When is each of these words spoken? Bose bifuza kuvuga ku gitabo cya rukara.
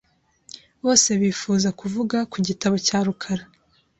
Bose 0.83 1.09
bifuza 1.21 1.69
kuvuga 1.79 2.17
ku 2.31 2.37
gitabo 2.47 2.75
cya 2.87 2.99
rukara. 3.07 3.43